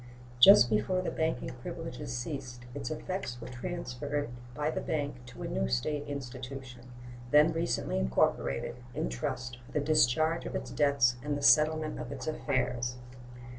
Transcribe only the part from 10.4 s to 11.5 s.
of its debts and the